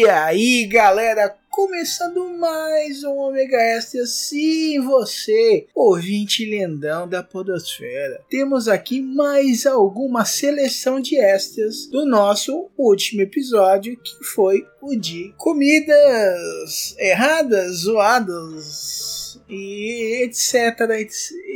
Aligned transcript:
E 0.00 0.08
aí, 0.08 0.64
galera, 0.64 1.36
começando 1.50 2.26
mais 2.38 3.04
um 3.04 3.18
Omega 3.18 3.58
Extra. 3.58 4.06
Sim, 4.06 4.80
você, 4.80 5.66
ouvinte 5.74 6.42
lendão 6.42 7.06
da 7.06 7.22
Podosfera. 7.22 8.18
Temos 8.30 8.66
aqui 8.66 9.02
mais 9.02 9.66
alguma 9.66 10.24
seleção 10.24 11.00
de 11.00 11.18
extras 11.18 11.84
do 11.84 12.06
nosso 12.06 12.70
último 12.78 13.20
episódio, 13.20 13.94
que 13.94 14.24
foi 14.24 14.66
o 14.80 14.96
de 14.96 15.34
comidas 15.36 16.96
erradas, 16.98 17.80
zoadas 17.80 19.19
e 19.50 20.22
etc. 20.24 20.78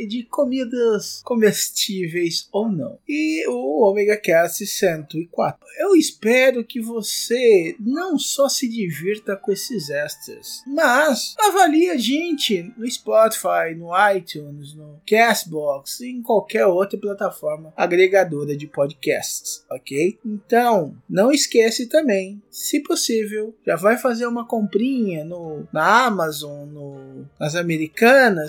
de 0.07 0.23
comidas 0.23 1.21
comestíveis 1.23 2.47
ou 2.51 2.69
não. 2.69 2.99
E 3.07 3.47
o 3.47 3.89
Omega 3.89 4.17
Cast 4.17 4.65
104. 4.65 5.65
Eu 5.79 5.95
espero 5.95 6.63
que 6.63 6.81
você 6.81 7.75
não 7.79 8.17
só 8.17 8.47
se 8.47 8.67
divirta 8.67 9.35
com 9.35 9.51
esses 9.51 9.89
extras, 9.89 10.63
mas 10.67 11.35
avalie 11.39 11.89
a 11.89 11.97
gente 11.97 12.73
no 12.77 12.89
Spotify, 12.89 13.75
no 13.75 13.89
iTunes, 14.15 14.73
no 14.73 14.99
Castbox 15.07 16.01
em 16.01 16.21
qualquer 16.21 16.65
outra 16.65 16.97
plataforma 16.99 17.73
agregadora 17.75 18.55
de 18.55 18.67
podcasts, 18.67 19.65
ok? 19.69 20.17
Então, 20.25 20.95
não 21.09 21.31
esquece 21.31 21.87
também, 21.87 22.41
se 22.49 22.81
possível, 22.81 23.55
já 23.65 23.75
vai 23.75 23.97
fazer 23.97 24.25
uma 24.25 24.47
comprinha 24.47 25.23
no, 25.23 25.67
na 25.71 26.05
Amazon, 26.05 26.67
no, 26.67 27.25
nas 27.39 27.55
Americanas, 27.55 27.84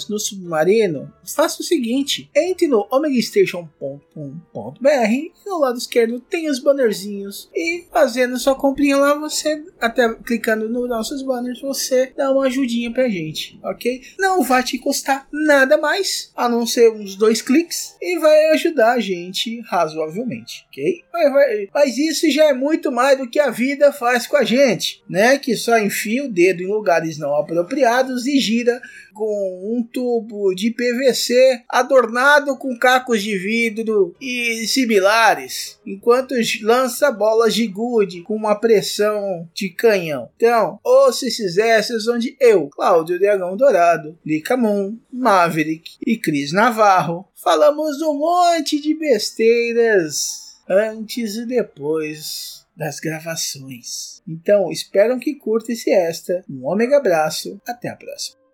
no 0.09 0.19
Submarino. 0.19 1.13
Faça 1.35 1.63
o 1.63 1.65
seguinte, 1.65 2.31
entre 2.35 2.67
no 2.67 2.87
omegastation.com.br 2.91 4.87
e 4.87 5.33
no 5.47 5.59
lado 5.59 5.79
esquerdo 5.79 6.21
tem 6.21 6.49
os 6.49 6.59
bannerzinhos 6.59 7.51
e 7.55 7.85
fazendo 7.93 8.39
sua 8.39 8.55
comprinha 8.55 8.97
lá, 8.97 9.15
você 9.15 9.65
até 9.81 10.13
clicando 10.15 10.69
nos 10.69 10.89
nossos 10.89 11.23
banners, 11.23 11.61
você 11.61 12.13
dá 12.17 12.31
uma 12.31 12.47
ajudinha 12.47 12.93
pra 12.93 13.09
gente, 13.09 13.59
ok? 13.63 14.01
Não 14.19 14.43
vai 14.43 14.63
te 14.63 14.79
custar 14.79 15.27
nada 15.33 15.77
mais, 15.77 16.31
a 16.37 16.49
não 16.49 16.67
ser 16.67 16.91
uns 16.91 17.17
dois 17.17 17.43
cliques, 17.43 17.97
e 18.01 18.19
vai 18.19 18.51
ajudar 18.51 18.93
a 18.93 19.01
gente 19.01 19.61
razoavelmente, 19.63 20.67
ok? 20.69 21.05
Mas, 21.13 21.69
mas 21.73 21.99
isso 21.99 22.31
já 22.31 22.47
é 22.47 22.53
muito 22.53 22.91
mais 22.93 23.19
do 23.19 23.29
que 23.29 23.39
a 23.39 23.51
vida 23.51 23.93
faz 23.93 24.27
com 24.27 24.37
a 24.37 24.45
gente, 24.45 25.03
né? 25.09 25.39
Que 25.39 25.57
só 25.57 25.79
enfia 25.79 26.25
o 26.25 26.33
dedo 26.33 26.63
em 26.63 26.67
lugares 26.67 27.19
não 27.19 27.35
apropriados 27.35 28.27
e 28.27 28.39
gira 28.39 28.81
com 29.15 29.26
um 29.29 29.83
tubo 29.83 30.55
de 30.55 30.71
PVC 30.71 31.63
adornado 31.69 32.57
com 32.57 32.79
cacos 32.79 33.23
de 33.23 33.37
vidro 33.37 34.15
e 34.21 34.67
similares, 34.67 35.79
enquanto 35.87 36.35
lança 36.63 37.11
bolas 37.11 37.55
de 37.55 37.67
gude 37.67 38.23
com 38.23 38.35
uma 38.35 38.55
pressão 38.55 39.49
de 39.55 39.71
canhão. 39.71 40.29
Então, 40.37 40.79
ouça 40.83 41.27
esses 41.27 41.57
extras 41.59 42.07
onde 42.09 42.37
eu, 42.41 42.69
Cláudio 42.69 43.19
Dragão 43.19 43.57
Dourado, 43.57 44.19
Lica 44.25 44.57
Moon, 44.57 44.97
Maverick 45.13 45.97
e 46.07 46.17
Cris 46.17 46.53
Navarro 46.53 47.27
falamos 47.47 48.03
um 48.03 48.19
monte 48.19 48.81
de 48.81 48.93
besteiras 48.93 50.57
antes 50.69 51.37
e 51.37 51.47
depois 51.47 52.67
das 52.77 52.99
gravações. 52.99 54.21
Então, 54.27 54.71
espero 54.71 55.19
que 55.19 55.35
curta 55.35 55.73
esse 55.73 55.91
extra. 55.91 56.45
Um 56.51 56.67
ômega 56.67 56.97
abraço, 56.97 57.61
até 57.67 57.89
a 57.89 57.97
próxima. 57.97 58.46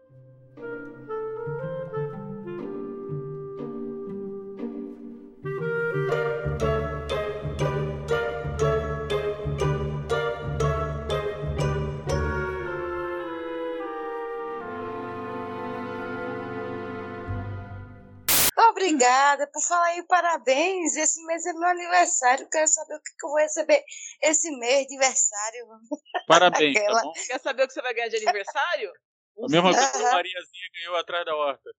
Obrigada 18.97 19.47
por 19.47 19.63
falar 19.63 19.87
aí, 19.87 20.03
parabéns. 20.07 20.97
Esse 20.97 21.25
mês 21.25 21.45
é 21.47 21.53
meu 21.55 21.69
aniversário. 21.69 22.49
Quero 22.51 22.69
saber 22.69 22.95
o 22.95 23.01
que, 23.03 23.11
que 23.19 23.25
eu 23.27 23.31
vou 23.31 23.39
receber 23.39 23.83
esse 24.23 24.51
mês 24.59 24.87
de 24.87 24.95
aniversário. 24.95 25.67
Parabéns, 26.27 26.77
Aquela- 26.77 27.01
tá 27.01 27.03
bom? 27.07 27.13
Quer 27.27 27.41
saber 27.41 27.63
o 27.65 27.67
que 27.69 27.73
você 27.73 27.83
vai 27.83 27.95
ganhar 27.95 28.09
de 28.09 28.17
aniversário? 28.17 28.93
Um 29.37 29.47
A 29.47 29.49
mesma 29.49 29.73
coisa 29.73 29.91
que 29.93 29.97
a 29.99 30.13
Mariazinha 30.13 30.69
ganhou 30.75 30.97
atrás 30.97 31.25
da 31.25 31.35
horta. 31.35 31.71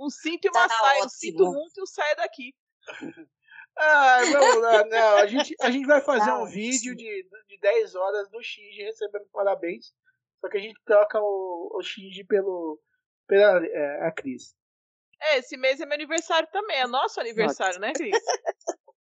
um 0.00 0.10
cinto 0.10 0.46
e 0.46 0.48
uma 0.50 0.68
Tá 0.68 0.74
saia. 0.76 0.94
Um 0.94 1.04
ótimo. 1.04 1.10
cinto 1.10 1.44
muito 1.52 1.78
e 1.78 1.82
um 1.82 1.86
saia 1.86 2.16
daqui. 2.16 2.54
Ah, 3.80 4.18
vamos 4.32 4.56
lá, 4.60 4.84
não. 4.86 5.16
A 5.18 5.26
gente, 5.28 5.54
a 5.60 5.70
gente 5.70 5.86
vai 5.86 6.00
fazer 6.00 6.24
Tá 6.26 6.36
um 6.38 6.42
ótimo. 6.42 6.50
vídeo 6.52 6.96
de, 6.96 7.28
de 7.46 7.58
10 7.60 7.94
horas 7.94 8.28
do 8.28 8.42
Shinji 8.42 8.82
recebendo 8.82 9.28
parabéns. 9.32 9.92
Só 10.40 10.48
que 10.48 10.56
a 10.58 10.60
gente 10.60 10.74
troca 10.84 11.20
o, 11.20 11.70
o 11.78 11.80
Shinji 11.80 12.24
pelo, 12.24 12.80
pela 13.28 13.64
é, 13.64 14.04
a 14.04 14.10
Cris. 14.10 14.52
É, 15.20 15.38
esse 15.38 15.56
mês 15.56 15.80
é 15.80 15.86
meu 15.86 15.94
aniversário 15.94 16.48
também. 16.52 16.76
É 16.78 16.86
nosso 16.86 17.20
aniversário, 17.20 17.80
né, 17.80 17.92
Cris? 17.92 18.16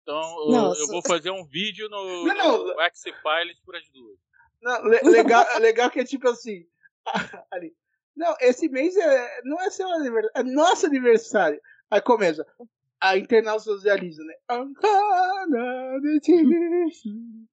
Então 0.01 0.21
eu, 0.45 0.51
Nossa. 0.51 0.81
eu 0.81 0.87
vou 0.87 1.01
fazer 1.01 1.31
um 1.31 1.45
vídeo 1.45 1.87
no, 1.89 2.25
Não, 2.25 2.35
não. 2.35 2.65
no 2.65 2.81
X-Files 2.81 3.59
para 3.65 3.79
as 3.79 3.89
duas. 3.89 4.17
Não, 4.61 4.83
le- 4.83 5.01
legal, 5.03 5.45
legal 5.59 5.89
que 5.89 5.99
é 6.01 6.03
tipo 6.05 6.27
assim. 6.29 6.65
ali. 7.51 7.73
Não, 8.15 8.35
esse 8.41 8.69
mês 8.69 8.95
é, 8.95 9.41
não 9.43 9.59
é 9.61 9.69
seu 9.71 9.87
aniversário, 9.89 10.31
é 10.35 10.43
nosso 10.43 10.85
aniversário. 10.85 11.59
Aí 11.89 12.01
começa. 12.01 12.45
A 13.03 13.17
internauta 13.17 13.65
socializa, 13.65 14.23
né? 14.23 14.33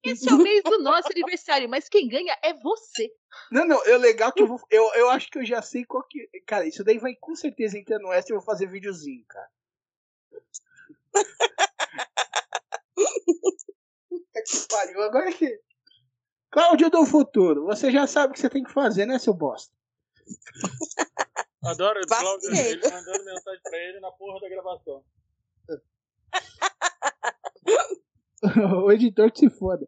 Esse 0.01 0.29
é 0.29 0.33
o 0.33 0.37
mês 0.37 0.63
do 0.63 0.81
nosso 0.81 1.09
aniversário, 1.11 1.67
mas 1.67 1.89
quem 1.89 2.07
ganha 2.07 2.37
é 2.41 2.53
você. 2.53 3.13
Não, 3.51 3.67
não, 3.67 3.83
é 3.83 3.97
legal 3.97 4.31
que 4.31 4.43
eu 4.43 4.47
vou. 4.47 4.61
Eu, 4.69 4.89
eu 4.93 5.09
acho 5.09 5.29
que 5.29 5.39
eu 5.39 5.45
já 5.45 5.61
sei 5.61 5.83
qual 5.83 6.07
que. 6.07 6.25
Cara, 6.47 6.65
isso 6.65 6.85
daí 6.85 6.97
vai 6.97 7.15
com 7.19 7.35
certeza 7.35 7.77
entrar 7.77 7.99
no 7.99 8.13
extra 8.13 8.33
e 8.33 8.35
eu 8.35 8.39
vou 8.39 8.45
fazer 8.45 8.65
videozinho, 8.67 9.25
cara. 9.27 9.49
Puta 14.07 14.43
que 14.45 14.67
pariu, 14.69 15.01
agora 15.01 15.33
que. 15.33 15.59
Cláudio 16.49 16.89
do 16.89 17.05
futuro, 17.05 17.65
você 17.65 17.91
já 17.91 18.07
sabe 18.07 18.31
o 18.31 18.33
que 18.33 18.39
você 18.39 18.49
tem 18.49 18.63
que 18.63 18.71
fazer, 18.71 19.05
né, 19.05 19.19
seu 19.19 19.33
bosta? 19.33 19.75
Adoro 21.65 21.99
o 21.99 22.07
Cláudio, 22.07 22.55
ele 22.55 22.89
mandando 22.89 23.25
mensagem 23.25 23.61
pra 23.63 23.77
ele 23.77 23.99
na 23.99 24.11
porra 24.11 24.39
da 24.39 24.47
gravação. 24.47 25.03
o 28.85 28.91
editor 28.91 29.31
que 29.31 29.39
se 29.39 29.49
foda. 29.49 29.87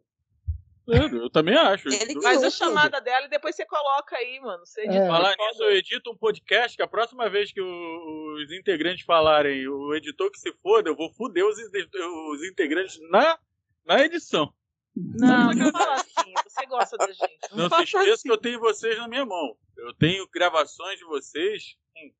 Eu, 0.86 1.08
eu 1.22 1.30
também 1.30 1.56
acho. 1.56 1.88
Ele 1.88 2.14
que 2.14 2.20
Faz 2.20 2.42
a 2.44 2.50
chamada 2.50 3.00
dela 3.00 3.24
e 3.24 3.30
depois 3.30 3.56
você 3.56 3.64
coloca 3.64 4.16
aí, 4.16 4.38
mano. 4.40 4.66
Você 4.66 4.82
edita. 4.82 5.04
É. 5.04 5.06
Falar 5.08 5.34
nisso, 5.34 5.62
eu 5.62 5.72
edito 5.76 6.10
um 6.10 6.16
podcast 6.16 6.76
que 6.76 6.82
a 6.82 6.86
próxima 6.86 7.28
vez 7.30 7.50
que 7.50 7.60
o- 7.60 8.34
os 8.42 8.52
integrantes 8.52 9.02
falarem 9.04 9.66
o 9.66 9.94
editor 9.94 10.30
que 10.30 10.38
se 10.38 10.52
foda, 10.62 10.90
eu 10.90 10.94
vou 10.96 11.10
foder 11.14 11.42
os, 11.46 11.56
os 11.58 12.42
integrantes 12.44 12.98
na, 13.10 13.38
na 13.86 14.00
edição. 14.04 14.52
Não, 14.94 15.50
não 15.52 15.72
fala 15.72 15.94
assim. 15.94 16.32
Você 16.46 16.66
gosta 16.66 16.96
da 16.98 17.06
gente. 17.10 17.38
Não, 17.52 17.68
Não 17.68 17.78
se 17.78 17.82
esqueça 17.84 18.12
assim. 18.12 18.22
que 18.28 18.30
eu 18.30 18.38
tenho 18.38 18.60
vocês 18.60 18.98
na 18.98 19.08
minha 19.08 19.24
mão. 19.24 19.56
Eu 19.78 19.94
tenho 19.94 20.28
gravações 20.30 20.98
de 20.98 21.04
vocês. 21.06 21.76
Hum, 21.96 22.12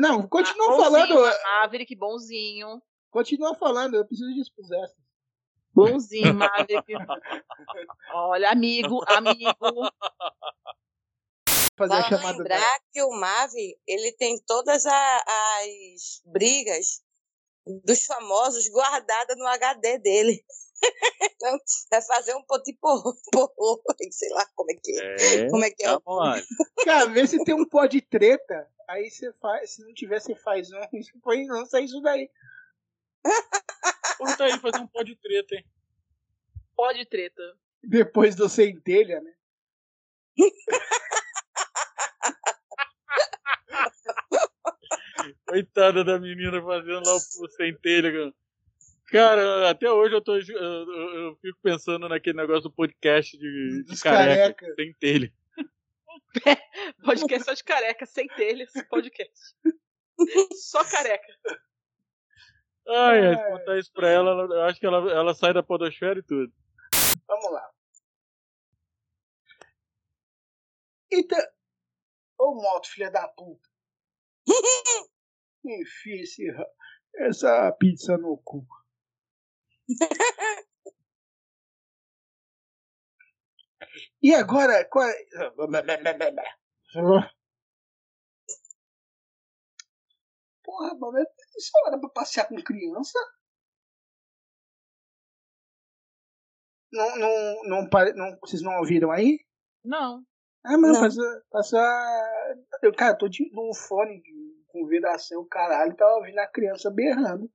Não, 0.00 0.26
continua 0.28 0.74
Ah, 0.74 0.76
falando. 0.76 1.14
Maverick, 1.62 1.94
bonzinho. 1.96 2.82
Continua 3.10 3.54
falando, 3.54 3.96
eu 3.96 4.06
preciso 4.06 4.30
pros 4.54 4.70
extras. 4.70 5.00
Bonzinho, 5.72 6.34
Maverick. 6.34 6.92
Olha, 8.12 8.50
amigo, 8.50 9.00
amigo. 9.08 9.90
Fazer 11.76 11.94
a 11.94 12.02
chamada 12.02 12.38
lembrar 12.38 12.80
que 12.92 13.02
o 13.02 13.10
Mavi, 13.10 13.78
ele 13.86 14.12
tem 14.12 14.38
todas 14.46 14.84
a- 14.84 15.24
as 15.24 16.20
brigas 16.26 17.02
dos 17.84 18.04
famosos 18.04 18.68
guardadas 18.68 19.36
no 19.38 19.46
HD 19.46 19.98
dele. 19.98 20.44
então, 21.22 21.58
vai 21.90 22.02
fazer 22.02 22.34
um 22.34 22.42
porro, 22.80 23.14
porro, 23.32 23.82
sei 24.10 24.28
lá 24.30 24.44
como 24.54 24.70
é 24.72 24.74
que 24.74 25.00
é. 25.00 25.14
É, 25.44 25.50
Como 25.50 25.64
é 25.64 25.70
que 25.70 25.82
é? 25.84 25.86
tá 25.86 26.00
bom. 26.00 26.20
Cara, 26.84 27.06
vê 27.06 27.26
se 27.26 27.42
tem 27.44 27.54
um 27.54 27.66
pó 27.66 27.86
de 27.86 28.00
treta. 28.02 28.68
Aí 28.88 29.10
você 29.10 29.32
faz. 29.34 29.74
Se 29.74 29.82
não 29.84 29.94
tiver, 29.94 30.20
você 30.20 30.34
faz 30.34 30.68
um. 30.72 30.80
Põe, 31.22 31.46
lança 31.46 31.80
isso 31.80 32.00
daí. 32.00 32.28
Curta 34.18 34.44
aí, 34.44 34.58
fazer 34.58 34.78
um 34.78 34.86
pó 34.86 35.02
de 35.02 35.16
treta, 35.16 35.54
hein? 35.54 35.64
Pode 36.76 37.04
treta. 37.06 37.42
Depois 37.82 38.34
do 38.34 38.48
centelha, 38.48 39.20
né? 39.20 39.32
Coitada 45.46 46.04
da 46.04 46.18
menina 46.18 46.62
fazendo 46.62 47.02
lá 47.06 47.14
o 47.16 47.48
centelha. 47.50 48.12
cara. 48.12 48.34
Cara, 49.10 49.70
até 49.70 49.90
hoje 49.90 50.14
eu, 50.14 50.20
tô, 50.22 50.36
eu, 50.36 50.42
eu- 50.56 51.36
fico 51.42 51.58
pensando 51.62 52.08
naquele 52.08 52.36
negócio 52.36 52.62
do 52.62 52.72
podcast 52.72 53.36
de, 53.36 53.82
de 53.84 54.00
careca, 54.00 54.54
careca. 54.54 54.74
centelha. 54.76 55.32
Podcast 57.04 57.44
só 57.44 57.54
de 57.54 57.64
careca, 57.64 58.06
sem 58.06 58.28
telhas, 58.28 58.70
podcast. 58.88 59.56
Só 60.54 60.84
careca. 60.84 61.26
Ai, 62.88 63.26
ai, 63.28 63.34
se 63.36 63.40
É. 63.42 63.50
contar 63.50 63.78
isso 63.78 63.92
pra 63.92 64.08
ela, 64.08 64.30
ela- 64.30 64.54
eu 64.54 64.62
acho 64.64 64.80
que 64.80 64.86
ela, 64.86 65.10
ela 65.12 65.34
sai 65.34 65.52
da 65.52 65.62
podosfera 65.62 66.18
e 66.18 66.22
tudo. 66.22 66.52
Vamos 67.26 67.52
lá. 67.52 67.70
Então. 71.12 71.38
Ô 72.38 72.54
moto, 72.54 72.88
filha 72.88 73.10
da 73.10 73.28
puta. 73.28 73.68
Enfia 75.64 76.22
esse, 76.22 76.46
essa 77.16 77.70
pizza 77.72 78.16
no 78.16 78.38
cu. 78.38 78.66
E 84.22 84.34
agora, 84.34 84.84
qual 84.84 85.08
Porra, 90.80 90.94
mano, 90.98 91.18
é 91.18 91.22
isso 91.58 91.70
é 91.76 91.88
hora 91.88 92.00
pra 92.00 92.08
passear 92.08 92.48
com 92.48 92.56
criança? 92.56 93.18
Não, 96.90 97.16
não, 97.18 97.62
não, 97.64 97.88
pare- 97.90 98.14
não, 98.14 98.34
vocês 98.40 98.62
não 98.62 98.78
ouviram 98.78 99.10
aí? 99.10 99.38
Não. 99.84 100.24
Ah, 100.64 100.78
mas 100.78 100.92
Não. 100.92 101.00
passa, 101.02 101.44
passa. 101.50 102.56
Eu, 102.82 102.94
cara, 102.94 103.14
tô 103.16 103.28
de 103.28 103.50
num 103.52 103.74
fone 103.74 104.22
de 104.22 104.64
convidação, 104.68 105.46
caralho, 105.46 105.94
tava 105.96 106.14
ouvindo 106.16 106.38
a 106.38 106.46
criança 106.46 106.90
berrando. 106.90 107.50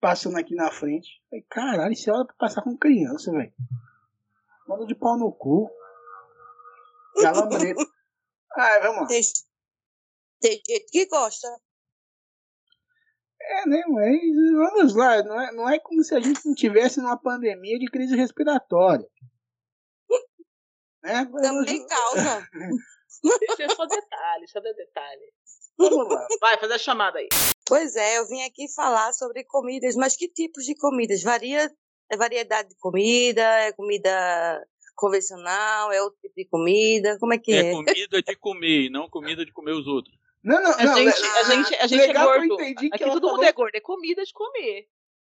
Passando 0.00 0.38
aqui 0.38 0.54
na 0.54 0.70
frente. 0.70 1.20
Falei, 1.28 1.44
caralho, 1.50 1.92
isso 1.92 2.08
é 2.08 2.12
hora 2.12 2.24
pra 2.26 2.36
passar 2.36 2.62
com 2.62 2.76
criança, 2.78 3.32
velho. 3.32 3.52
Manda 4.68 4.86
de 4.86 4.94
pau 4.94 5.18
no 5.18 5.32
cu. 5.32 5.68
Calambreto. 7.20 7.80
Ah, 8.56 8.78
vamos 8.78 9.00
lá. 9.02 9.06
Tem, 9.08 9.20
tem 10.40 10.62
gente 10.64 10.86
que 10.92 11.06
gosta. 11.06 11.48
É, 13.46 13.68
né, 13.68 13.82
mas 13.88 14.20
vamos 14.54 14.94
lá. 14.94 15.22
Não 15.22 15.40
é, 15.40 15.52
não 15.52 15.68
é 15.68 15.78
como 15.78 16.02
se 16.02 16.14
a 16.14 16.20
gente 16.20 16.44
não 16.44 16.54
tivesse 16.54 17.00
numa 17.00 17.16
pandemia 17.16 17.78
de 17.78 17.86
crise 17.86 18.16
respiratória. 18.16 19.06
Né? 21.02 21.26
Também 21.42 21.86
causa. 21.86 22.48
Deixa 23.40 23.62
eu 23.62 23.70
só 23.70 23.86
detalhe, 23.86 24.48
só 24.48 24.60
detalhe. 24.60 25.32
Vamos 25.76 26.08
lá. 26.08 26.26
Vai, 26.40 26.58
fazer 26.58 26.74
a 26.74 26.78
chamada 26.78 27.18
aí. 27.18 27.28
Pois 27.66 27.96
é, 27.96 28.18
eu 28.18 28.28
vim 28.28 28.42
aqui 28.42 28.66
falar 28.74 29.12
sobre 29.12 29.44
comidas, 29.44 29.96
mas 29.96 30.16
que 30.16 30.28
tipos 30.28 30.64
de 30.64 30.74
comidas? 30.76 31.22
Varia, 31.22 31.70
é 32.10 32.16
variedade 32.16 32.70
de 32.70 32.76
comida, 32.76 33.42
é 33.42 33.72
comida 33.72 34.66
convencional, 34.94 35.92
é 35.92 36.02
outro 36.02 36.18
tipo 36.20 36.34
de 36.36 36.46
comida, 36.46 37.18
como 37.18 37.34
é 37.34 37.38
que 37.38 37.52
É 37.52 37.70
é? 37.70 37.72
comida 37.72 38.22
de 38.22 38.36
comer, 38.36 38.90
não 38.90 39.08
comida 39.08 39.44
de 39.44 39.52
comer 39.52 39.72
os 39.72 39.86
outros. 39.86 40.14
Não, 40.44 40.60
não, 40.62 40.72
A 40.72 40.84
não. 40.84 40.94
gente, 40.96 41.20
le- 41.20 41.28
a 41.38 41.42
gente, 41.44 41.74
a 41.76 41.86
gente 41.86 42.02
é 42.02 42.06
legal 42.06 42.28
que 42.32 42.38
eu 42.44 42.48
gordo. 42.48 42.62
Aqui 42.62 42.98
todo 42.98 43.12
mundo 43.14 43.28
falou- 43.30 43.44
é 43.44 43.52
gordo, 43.52 43.74
é 43.74 43.80
comida 43.80 44.22
de 44.24 44.32
comer. 44.32 44.88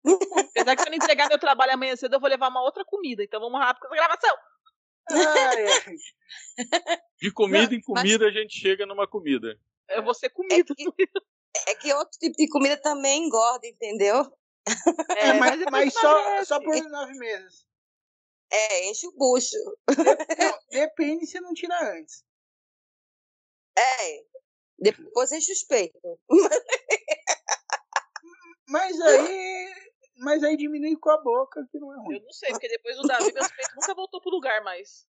Apesar 0.50 0.76
que 0.76 0.82
se 0.82 0.88
eu 0.88 0.92
não 0.92 0.98
entregar 0.98 1.30
meu 1.30 1.40
trabalho 1.40 1.74
amanhã 1.74 1.96
cedo, 1.96 2.16
eu 2.16 2.20
vou 2.20 2.30
levar 2.30 2.50
uma 2.50 2.62
outra 2.64 2.84
comida. 2.84 3.24
Então 3.24 3.40
vamos 3.40 3.60
rápido 3.60 3.88
com 3.88 3.94
essa 3.94 4.04
gravação. 4.08 4.38
Ai, 5.12 5.66
ai. 5.68 5.96
De 7.22 7.32
comida 7.32 7.68
Não, 7.70 7.74
em 7.74 7.82
comida 7.82 8.26
a 8.28 8.32
gente 8.32 8.60
chega 8.60 8.86
numa 8.86 9.08
comida. 9.08 9.58
Eu 9.90 10.04
vou 10.04 10.14
ser 10.16 10.26
É 10.26 10.30
comida. 10.30 10.76
que, 10.76 11.10
é 11.68 11.76
que 11.76 11.94
outro 11.94 12.18
tipo 12.20 12.36
de 12.36 12.50
comida 12.50 12.76
também 12.78 13.26
engorda, 13.26 13.66
entendeu? 13.68 14.26
É, 15.16 15.34
mas, 15.34 15.62
mas 15.72 15.94
só, 15.94 16.44
só 16.44 16.60
por 16.60 16.76
nove 16.90 17.14
meses. 17.20 17.68
É, 18.52 18.90
enche 18.90 19.08
o 19.08 19.12
bucho. 19.12 19.56
Não, 19.88 20.60
depende 20.72 21.26
se 21.28 21.40
não 21.40 21.54
tira 21.54 21.78
antes. 21.98 22.24
É. 23.78 24.24
Depois 24.80 25.32
os 25.32 25.64
peitos. 25.68 26.02
Mas 28.68 29.00
aí. 29.02 29.74
Mas 30.18 30.44
aí 30.44 30.56
diminui 30.56 30.96
com 30.98 31.10
a 31.10 31.18
boca, 31.18 31.68
que 31.72 31.78
não 31.78 31.94
é 31.94 31.98
ruim. 31.98 32.16
Eu 32.18 32.24
não 32.24 32.32
sei, 32.32 32.50
porque 32.52 32.70
depois 32.70 32.96
do 32.96 33.04
Davi, 33.04 33.34
meus 33.34 33.52
peitos 33.52 33.76
nunca 33.76 33.94
voltou 33.94 34.22
pro 34.22 34.32
lugar 34.32 34.64
mais. 34.64 35.06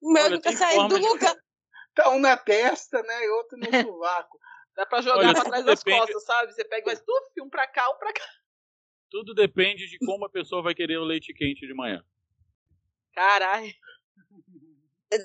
O 0.00 0.12
meu 0.12 0.24
Olha, 0.24 0.34
nunca 0.36 0.52
saiu 0.52 0.86
do 0.88 0.98
lugar. 0.98 1.34
Tá 1.94 2.10
um 2.10 2.18
na 2.20 2.36
testa, 2.36 3.02
né? 3.02 3.24
E 3.24 3.28
outro 3.30 3.56
no 3.58 3.64
sovaco. 3.96 4.38
Dá 4.76 4.86
pra 4.86 5.00
jogar 5.02 5.18
Olha, 5.18 5.32
pra 5.34 5.44
trás 5.44 5.64
das 5.64 5.78
depende- 5.82 6.00
costas, 6.00 6.24
sabe? 6.24 6.52
Você 6.52 6.64
pega 6.64 6.90
e 6.90 6.94
vai 6.94 7.04
tuf, 7.04 7.40
um 7.42 7.48
pra 7.50 7.66
cá, 7.66 7.90
um 7.90 7.98
pra 7.98 8.12
cá. 8.12 8.24
Tudo 9.10 9.34
depende 9.34 9.86
de 9.88 9.98
como 9.98 10.24
a 10.24 10.30
pessoa 10.30 10.62
vai 10.62 10.74
querer 10.74 10.96
o 10.98 11.04
leite 11.04 11.32
quente 11.34 11.66
de 11.66 11.74
manhã. 11.74 12.02
Caralho. 13.14 13.72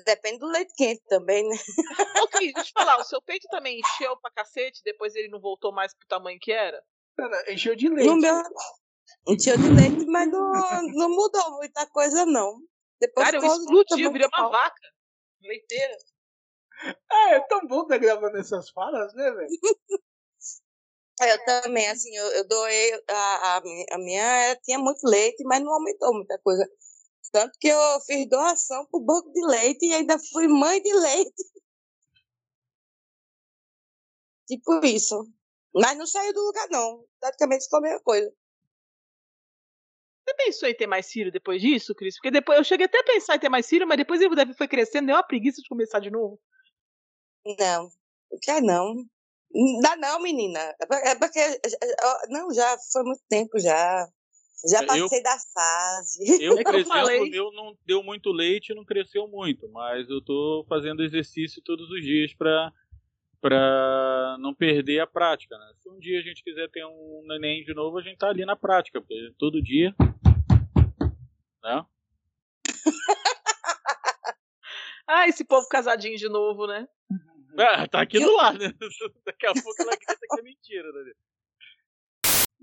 Depende 0.04 0.38
do 0.38 0.46
leite 0.46 0.72
quente 0.76 1.02
também, 1.08 1.48
né? 1.48 1.56
Ô, 2.22 2.28
Cris, 2.28 2.52
deixa 2.52 2.60
eu 2.60 2.64
te 2.64 2.72
falar, 2.72 2.98
o 2.98 3.04
seu 3.04 3.22
peito 3.22 3.48
também 3.48 3.80
encheu 3.80 4.16
pra 4.18 4.30
cacete, 4.30 4.82
depois 4.84 5.14
ele 5.14 5.28
não 5.28 5.40
voltou 5.40 5.72
mais 5.72 5.94
pro 5.94 6.06
tamanho 6.06 6.38
que 6.38 6.52
era? 6.52 6.82
Não, 7.16 7.30
não, 7.30 7.38
Encheu 7.48 7.74
de 7.74 7.88
leite. 7.88 8.06
No 8.06 8.16
meu 8.16 8.42
encheu 9.26 9.56
de 9.56 9.68
leite, 9.70 10.04
mas 10.06 10.30
não, 10.30 10.82
não 10.94 11.08
mudou 11.08 11.52
muita 11.52 11.86
coisa, 11.86 12.26
não. 12.26 12.60
Depois 13.00 13.26
Cara, 13.26 13.38
eu 13.38 13.40
ficou 13.40 13.56
explodi, 13.56 14.02
eu 14.02 14.12
virei 14.12 14.26
uma 14.26 14.38
igual. 14.38 14.52
vaca. 14.52 14.92
Leiteira. 15.42 15.96
Ah, 17.10 17.30
é 17.30 17.40
tão 17.40 17.66
bom 17.66 17.82
estar 17.82 17.98
gravando 17.98 18.36
essas 18.36 18.70
falas, 18.70 19.14
né, 19.14 19.30
velho? 19.30 19.48
Eu 21.20 21.44
também, 21.44 21.88
assim, 21.88 22.14
eu, 22.14 22.26
eu 22.26 22.46
doei 22.46 22.94
a, 23.10 23.56
a, 23.56 23.56
a 23.56 23.98
minha, 23.98 24.22
ela 24.22 24.56
tinha 24.62 24.78
muito 24.78 25.04
leite, 25.04 25.42
mas 25.42 25.60
não 25.60 25.72
aumentou 25.72 26.14
muita 26.14 26.38
coisa. 26.38 26.64
Tanto 27.30 27.58
que 27.60 27.68
eu 27.68 28.00
fiz 28.06 28.28
doação 28.28 28.86
pro 28.86 29.00
banco 29.00 29.30
de 29.32 29.44
leite 29.46 29.86
e 29.86 29.94
ainda 29.94 30.18
fui 30.32 30.48
mãe 30.48 30.82
de 30.82 30.92
leite. 30.92 31.32
Tipo 34.48 34.84
isso. 34.84 35.28
Mas 35.74 35.96
não 35.98 36.06
saiu 36.06 36.32
do 36.32 36.40
lugar, 36.42 36.66
não. 36.70 37.04
Praticamente 37.20 37.64
ficou 37.64 37.78
a 37.80 37.82
mesma 37.82 38.00
coisa. 38.00 38.32
Você 40.26 40.34
pensou 40.34 40.68
em 40.68 40.76
ter 40.76 40.86
mais 40.86 41.10
filho 41.10 41.32
depois 41.32 41.60
disso, 41.60 41.94
Cris? 41.94 42.16
Porque 42.16 42.30
depois 42.30 42.58
eu 42.58 42.64
cheguei 42.64 42.86
até 42.86 42.98
a 42.98 43.04
pensar 43.04 43.36
em 43.36 43.40
ter 43.40 43.48
mais 43.48 43.66
filho, 43.66 43.86
mas 43.86 43.96
depois 43.96 44.20
Davi 44.34 44.54
foi 44.54 44.68
crescendo, 44.68 45.06
deu 45.06 45.16
uma 45.16 45.22
preguiça 45.26 45.60
de 45.62 45.68
começar 45.68 46.00
de 46.00 46.10
novo. 46.10 46.38
Não, 47.58 47.84
não 48.30 48.38
quer 48.42 48.62
não. 48.62 48.94
Não 49.50 49.80
Dá 49.80 49.96
não, 49.96 50.20
menina. 50.20 50.60
É 50.80 50.86
por- 50.86 50.96
É 50.98 51.14
porque. 51.14 51.40
ó, 52.02 52.18
Não, 52.28 52.52
já 52.52 52.76
foi 52.92 53.02
muito 53.04 53.22
tempo 53.28 53.58
já. 53.58 54.06
Já 54.66 54.80
Eu- 54.80 54.86
passei 54.86 55.22
da 55.22 55.36
fase. 55.54 56.42
Eu, 56.42 56.54
É 56.54 56.56
que 56.58 56.64
por 56.64 56.74
eu 56.74 56.80
exemplo, 56.80 56.98
falei. 57.00 57.20
o 57.20 57.30
meu 57.30 57.52
não 57.52 57.76
deu 57.86 58.02
muito 58.02 58.30
leite 58.32 58.70
e 58.72 58.74
não 58.74 58.84
cresceu 58.84 59.28
muito, 59.28 59.68
mas 59.70 60.08
eu 60.10 60.20
tô 60.20 60.64
fazendo 60.68 61.02
exercício 61.04 61.62
todos 61.62 61.88
os 61.90 62.02
dias 62.02 62.34
pra, 62.34 62.72
pra 63.40 64.36
não 64.40 64.52
perder 64.54 64.98
a 65.00 65.06
prática, 65.06 65.56
né? 65.56 65.72
Se 65.76 65.88
um 65.88 65.98
dia 66.00 66.18
a 66.18 66.22
gente 66.22 66.42
quiser 66.42 66.68
ter 66.70 66.84
um 66.84 67.22
neném 67.28 67.62
de 67.64 67.72
novo, 67.72 67.98
a 67.98 68.02
gente 68.02 68.18
tá 68.18 68.28
ali 68.28 68.44
na 68.44 68.56
prática, 68.56 69.00
porque 69.00 69.32
todo 69.38 69.62
dia. 69.62 69.94
Né? 71.62 71.84
Ah, 75.10 75.26
esse 75.26 75.42
povo 75.42 75.66
casadinho 75.68 76.18
de 76.18 76.28
novo, 76.28 76.66
né? 76.66 76.86
Ah, 77.58 77.88
tá 77.88 78.02
aqui 78.02 78.18
do 78.20 78.30
lado, 78.36 78.58
né? 78.58 78.74
Daqui 79.24 79.46
a 79.46 79.54
pouco 79.54 79.74
ela 79.82 79.92
grita 79.96 80.18
que 80.20 80.38
é 80.40 80.42
mentira, 80.42 80.92
né? 80.92 81.12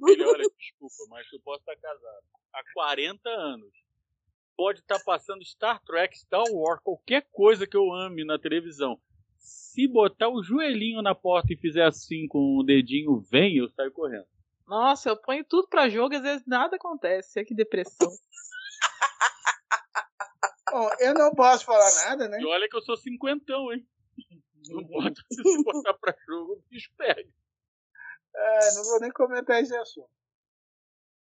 Ele, 0.07 0.23
olha, 0.23 0.49
desculpa, 0.57 0.95
mas 1.09 1.27
eu 1.31 1.39
posso 1.41 1.59
estar 1.59 1.75
casado 1.75 2.25
há 2.53 2.63
40 2.73 3.29
anos. 3.29 3.71
Pode 4.57 4.79
estar 4.79 4.99
passando 5.03 5.43
Star 5.43 5.83
Trek, 5.83 6.17
Star 6.17 6.45
Wars, 6.49 6.79
qualquer 6.81 7.27
coisa 7.31 7.67
que 7.67 7.75
eu 7.75 7.91
ame 7.91 8.23
na 8.23 8.39
televisão. 8.39 8.99
Se 9.37 9.87
botar 9.87 10.29
o 10.29 10.41
joelhinho 10.41 11.01
na 11.01 11.13
porta 11.13 11.53
e 11.53 11.57
fizer 11.57 11.85
assim 11.85 12.25
com 12.27 12.57
o 12.57 12.63
dedinho, 12.63 13.19
vem, 13.29 13.57
eu 13.57 13.69
saio 13.69 13.91
correndo. 13.91 14.25
Nossa, 14.65 15.09
eu 15.09 15.17
ponho 15.17 15.43
tudo 15.43 15.67
pra 15.67 15.89
jogo 15.89 16.13
e 16.13 16.17
às 16.17 16.23
vezes 16.23 16.47
nada 16.47 16.77
acontece. 16.77 17.39
É 17.39 17.43
que 17.43 17.53
depressão. 17.53 18.09
Bom, 20.71 20.89
eu 20.99 21.13
não 21.13 21.35
posso 21.35 21.65
falar 21.65 21.91
nada, 22.05 22.27
né? 22.27 22.41
E 22.41 22.45
olha 22.45 22.67
que 22.67 22.75
eu 22.75 22.81
sou 22.81 22.97
cinquentão, 22.97 23.71
hein? 23.71 23.85
Não 24.67 24.83
bota, 24.83 25.21
se 25.31 25.63
botar 25.63 25.93
pra 25.93 26.15
jogo, 26.25 26.53
o 26.53 26.63
bicho 26.71 26.91
pega. 26.97 27.29
É, 28.35 28.73
não 28.75 28.83
vou 28.83 28.99
nem 28.99 29.11
comentar 29.11 29.61
esse 29.61 29.75
assunto. 29.75 30.09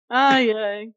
Ai, 0.09 0.51
ai. 0.51 0.93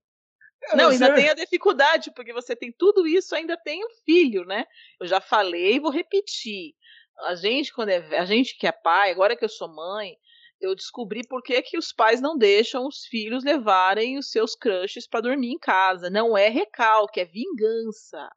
Eu 0.72 0.78
Não, 0.78 0.90
ainda 0.90 1.14
tem 1.14 1.30
a 1.30 1.34
dificuldade, 1.34 2.12
porque 2.14 2.34
você 2.34 2.56
tem 2.56 2.72
tudo 2.72 3.06
isso, 3.06 3.36
ainda 3.36 3.58
tem 3.58 3.84
o 3.84 3.90
filho, 4.06 4.46
né? 4.46 4.66
Eu 5.00 5.08
já 5.08 5.20
falei 5.20 5.76
e 5.76 5.80
vou 5.80 5.92
repetir. 5.92 6.74
A 7.20 7.36
gente, 7.36 7.74
quando 7.74 7.90
é, 7.90 8.18
a 8.18 8.26
gente 8.26 8.58
que 8.58 8.66
é 8.66 8.72
pai, 8.72 9.12
agora 9.12 9.36
que 9.36 9.44
eu 9.44 9.50
sou 9.50 9.68
mãe, 9.68 10.18
eu 10.60 10.74
descobri 10.74 11.22
por 11.28 11.44
que, 11.44 11.62
que 11.62 11.78
os 11.78 11.92
pais 11.92 12.22
não 12.22 12.38
deixam 12.38 12.88
os 12.88 13.06
filhos 13.06 13.44
levarem 13.44 14.18
os 14.18 14.32
seus 14.32 14.56
crushes 14.56 15.08
pra 15.08 15.22
dormir 15.22 15.52
em 15.52 15.60
casa. 15.60 16.10
Não 16.10 16.38
é 16.38 16.48
recalque, 16.48 17.20
é 17.20 17.26
vingança. 17.26 18.30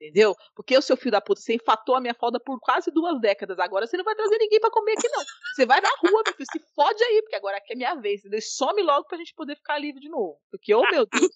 Entendeu? 0.00 0.34
Porque 0.54 0.76
o 0.76 0.82
seu 0.82 0.96
filho 0.96 1.12
da 1.12 1.20
puta, 1.20 1.40
você 1.40 1.54
enfatou 1.54 1.94
a 1.94 2.00
minha 2.00 2.14
falda 2.14 2.38
por 2.40 2.58
quase 2.60 2.90
duas 2.90 3.20
décadas. 3.20 3.58
Agora 3.58 3.86
você 3.86 3.96
não 3.96 4.04
vai 4.04 4.14
trazer 4.14 4.36
ninguém 4.38 4.60
pra 4.60 4.70
comer 4.70 4.92
aqui, 4.92 5.08
não. 5.08 5.22
Você 5.54 5.64
vai 5.64 5.80
na 5.80 5.88
rua, 5.88 6.22
meu 6.24 6.34
filho, 6.34 6.46
se 6.52 6.58
fode 6.74 7.02
aí, 7.04 7.22
porque 7.22 7.36
agora 7.36 7.56
aqui 7.56 7.72
é 7.72 7.76
minha 7.76 7.94
vez. 7.94 8.20
Entendeu? 8.20 8.40
Some 8.42 8.82
logo 8.82 9.06
pra 9.06 9.16
gente 9.18 9.32
poder 9.34 9.56
ficar 9.56 9.78
livre 9.78 10.00
de 10.00 10.08
novo. 10.08 10.38
Porque, 10.50 10.74
ô 10.74 10.82
meu 10.90 11.06
Deus. 11.06 11.28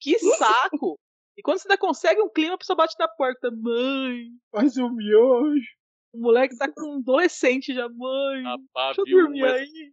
que 0.00 0.18
saco! 0.18 0.98
E 1.36 1.42
quando 1.42 1.58
você 1.58 1.68
ainda 1.68 1.78
consegue 1.78 2.20
um 2.20 2.28
clima, 2.28 2.54
a 2.54 2.58
pessoa 2.58 2.76
bate 2.76 2.94
na 2.98 3.08
porta. 3.08 3.50
Mãe, 3.50 4.28
Faz 4.50 4.76
um 4.76 4.90
miojo. 4.90 5.64
o 6.12 6.18
moleque 6.18 6.56
tá 6.56 6.68
com 6.72 6.94
um 6.94 6.98
adolescente 6.98 7.72
já, 7.74 7.88
mãe. 7.88 8.42
Rapaz, 8.42 8.96
Deixa 8.96 9.00
eu 9.00 9.22
dormir 9.22 9.44
aí. 9.44 9.92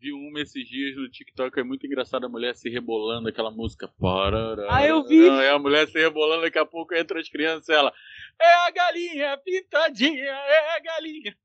Vi 0.00 0.12
uma 0.12 0.40
esses 0.40 0.66
dias 0.66 0.96
no 0.96 1.08
TikTok, 1.10 1.60
é 1.60 1.62
muito 1.62 1.86
engraçado 1.86 2.24
a 2.24 2.28
mulher 2.28 2.54
se 2.54 2.70
rebolando 2.70 3.28
aquela 3.28 3.50
música. 3.50 3.86
Parará. 4.00 4.66
Ah, 4.70 4.86
eu 4.86 5.04
vi. 5.04 5.28
Não, 5.28 5.40
é 5.40 5.50
a 5.50 5.58
mulher 5.58 5.86
se 5.88 5.98
rebolando, 5.98 6.42
daqui 6.42 6.58
a 6.58 6.64
pouco 6.64 6.94
entra 6.94 7.20
as 7.20 7.28
crianças 7.28 7.68
e 7.68 7.72
ela. 7.72 7.92
É 8.40 8.54
a 8.66 8.70
galinha 8.70 9.38
pintadinha, 9.44 10.24
é 10.24 10.76
a 10.76 10.80
galinha. 10.80 11.36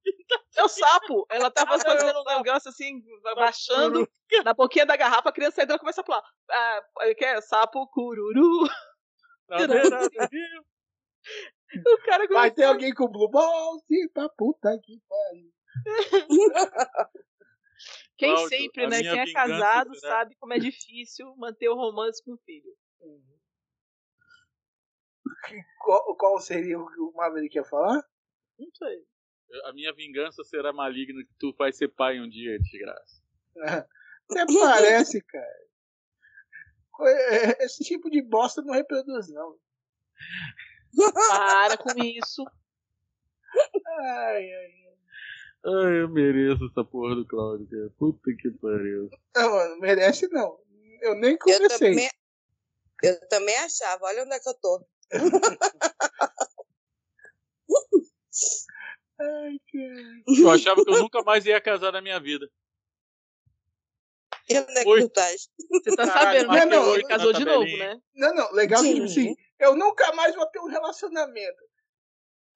É 0.56 0.64
o 0.64 0.70
sapo. 0.70 1.28
Ela 1.30 1.52
tava 1.52 1.74
Ah, 1.76 1.76
é 1.76 1.80
fazendo 1.80 2.20
um 2.20 2.24
sapo. 2.24 2.44
negócio 2.44 2.70
assim, 2.70 3.04
baixando 3.36 4.08
na 4.44 4.54
boquinha 4.54 4.86
da 4.86 4.96
garrafa, 4.96 5.30
a 5.30 5.34
criança 5.34 5.58
sai 5.58 5.66
dela 5.66 5.78
e 5.78 5.80
começa 5.80 6.02
a 6.02 6.04
pular. 6.04 6.24
Ah, 6.50 6.82
que 7.18 7.26
é 7.26 7.42
sapo 7.42 7.86
cururu. 7.88 8.68
Do 9.50 9.74
rio. 10.32 10.66
O 11.76 11.98
cara 12.06 12.26
Vai 12.28 12.52
ter 12.52 12.64
alguém 12.64 12.94
com 12.94 13.08
Blue 13.08 13.28
Ball, 13.30 13.80
sim, 13.88 14.08
pra 14.14 14.30
puta 14.30 14.80
que 14.82 14.98
pariu. 15.10 15.52
Quem 18.18 18.34
Cláudio, 18.34 18.58
sempre, 18.58 18.88
né? 18.88 19.02
Quem 19.02 19.20
é 19.20 19.34
casado 19.34 19.96
será- 19.96 20.14
sabe 20.18 20.36
como 20.36 20.54
é 20.54 20.60
difícil 20.60 21.36
manter 21.38 21.70
o 21.70 21.76
romance 21.76 22.24
com 22.24 22.34
o 22.34 22.38
filho. 22.38 22.76
Qual, 25.80 26.16
qual 26.18 26.40
seria 26.40 26.80
o 26.80 26.88
que 26.88 27.00
o 27.00 27.12
Maverick 27.14 27.56
ia 27.58 27.64
falar? 27.64 28.02
Não 28.58 28.70
sei. 28.74 29.06
A 29.66 29.74
minha 29.74 29.94
vingança 29.94 30.44
será 30.44 30.74
maligna 30.74 31.24
que 31.24 31.34
tu 31.38 31.54
vai 31.58 31.72
ser 31.72 31.90
pai 31.90 32.20
um 32.20 32.28
dia, 32.28 32.58
desgraça. 32.60 33.22
Até 34.32 34.46
parece, 34.60 35.22
cara. 35.22 35.66
É, 37.02 37.66
Esse 37.66 37.84
tipo 37.84 38.10
de 38.10 38.22
bosta 38.22 38.62
não 38.62 38.74
reproduz, 38.74 39.30
não. 39.30 39.60
Para 41.30 41.78
com 41.78 41.90
isso. 42.02 42.44
Ai, 44.00 44.52
ai. 44.52 44.52
Ai, 44.54 44.85
eu 45.72 46.10
mereço 46.10 46.66
essa 46.66 46.84
porra 46.84 47.16
do 47.16 47.26
Cláudio, 47.28 47.68
cara. 47.70 47.90
Puta 47.98 48.32
que 48.40 48.52
pariu. 48.52 49.10
Não, 49.36 49.50
mano, 49.52 49.80
merece 49.80 50.28
não. 50.30 50.60
Eu 51.02 51.16
nem 51.16 51.32
Eu 51.34 51.38
comecei. 51.40 51.90
também, 51.92 52.10
eu 53.04 53.28
também 53.28 53.56
achava, 53.58 54.06
olha 54.06 54.24
onde 54.24 54.34
é 54.36 54.40
que 54.40 54.50
eu 54.50 54.54
tô. 54.56 54.86
Ai, 59.20 59.60
cara. 59.72 60.40
Eu 60.40 60.52
achava 60.52 60.84
que 60.84 60.90
eu 60.92 61.00
nunca 61.00 61.24
mais 61.24 61.46
ia 61.46 61.62
casar 61.62 61.92
na 61.92 62.02
minha 62.02 62.20
vida. 62.20 62.50
E 64.50 64.60
onde 64.60 64.72
é 64.78 64.84
que 64.84 64.84
tu 64.84 64.98
estás? 64.98 65.50
Você 65.72 65.96
tá 65.96 66.06
Caralho, 66.06 66.42
sabendo, 66.42 66.54
né? 66.54 66.66
não, 66.66 66.98
na 66.98 67.08
casou 67.08 67.34
de 67.34 67.46
novo, 67.46 67.78
né? 67.78 68.00
Não, 68.14 68.34
não, 68.36 68.52
legal 68.52 68.82
que, 68.84 68.90
Sim. 68.90 69.04
assim, 69.04 69.36
eu 69.60 69.76
nunca 69.76 70.14
mais 70.14 70.36
vou 70.36 70.46
ter 70.48 70.60
um 70.60 70.68
relacionamento. 70.68 71.64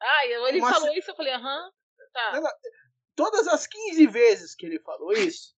Ah, 0.02 0.26
ele 0.26 0.62
Mas- 0.62 0.78
falou 0.78 0.94
isso, 0.96 1.10
eu 1.12 1.16
falei, 1.16 1.34
aham, 1.34 1.72
tá. 2.14 2.32
Não, 2.34 2.42
não, 2.42 2.52
Todas 3.20 3.50
as 3.50 3.68
15 3.68 4.08
vezes 4.08 4.56
que 4.56 4.66
ele 4.66 4.80
falou 4.80 5.12
isso, 5.12 5.54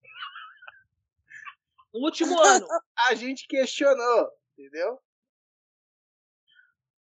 No 1.94 2.00
último 2.06 2.42
ano. 2.42 2.66
a 3.08 3.14
gente 3.14 3.46
questionou, 3.48 4.32
entendeu? 4.58 5.00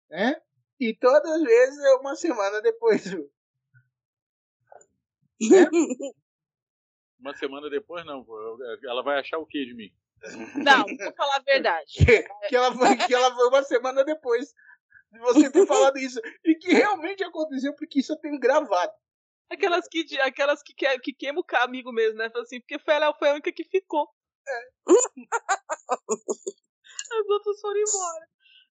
Né? 0.08 0.40
E 0.80 0.94
todas 0.96 1.30
as 1.30 1.42
vezes 1.42 1.78
é 1.84 1.94
uma 1.96 2.16
semana 2.16 2.62
depois. 2.62 3.04
do- 3.10 3.30
Uma 7.20 7.36
semana 7.36 7.68
depois, 7.68 8.06
não, 8.06 8.25
Ela 8.84 9.02
vai 9.02 9.18
achar 9.18 9.36
o 9.36 9.44
que 9.44 9.62
de 9.62 9.75
mim? 9.75 9.92
Não, 10.54 10.86
vou 10.86 11.12
falar 11.14 11.36
a 11.36 11.40
verdade. 11.42 11.92
Que, 11.92 12.22
que 12.48 12.56
ela 12.56 12.72
foi, 12.75 12.96
que 12.96 13.12
ela 13.14 13.34
foi 13.34 13.48
uma 13.48 13.62
semana 13.62 14.04
depois 14.04 14.54
de 15.12 15.18
você 15.18 15.50
ter 15.50 15.66
falado 15.66 15.98
isso. 15.98 16.18
E 16.42 16.54
que 16.54 16.72
realmente 16.72 17.22
aconteceu, 17.22 17.75
porque 17.75 18.00
isso 18.00 18.14
eu 18.14 18.16
tenho 18.16 18.38
gravado. 18.38 18.94
Aquelas 19.50 19.87
que, 19.88 20.21
aquelas 20.21 20.62
que, 20.62 20.75
que, 20.75 20.99
que 20.99 21.12
queimam 21.12 21.43
o 21.43 21.57
amigo 21.59 21.93
mesmo, 21.93 22.19
né? 22.19 22.29
Fala 22.31 22.43
Assim, 22.43 22.61
porque 22.61 22.79
foi, 22.79 22.95
ela 22.95 23.15
foi 23.15 23.29
a 23.29 23.33
única 23.33 23.53
que 23.53 23.65
ficou. 23.65 24.09
As 27.12 27.29
outras 27.29 27.61
foram 27.61 27.81
embora. 27.81 28.29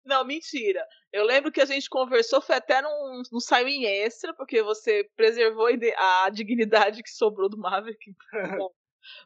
Não, 0.06 0.26
mentira. 0.26 0.86
Eu 1.12 1.24
lembro 1.24 1.52
que 1.52 1.62
a 1.62 1.66
gente 1.66 1.90
conversou, 1.90 2.42
foi 2.42 2.56
até 2.56 2.82
num, 2.82 3.22
num 3.32 3.40
saiu 3.40 3.68
em 3.68 3.86
extra, 3.86 4.34
porque 4.34 4.62
você 4.62 5.10
preservou 5.16 5.68
a 5.98 6.30
dignidade 6.30 7.04
que 7.04 7.10
sobrou 7.10 7.48
do 7.50 7.58
Maverick. 7.58 8.14